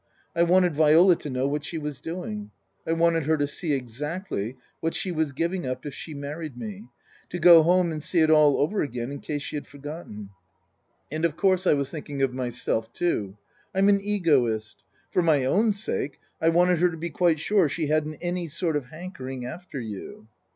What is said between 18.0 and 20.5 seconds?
any sort of hankering after you."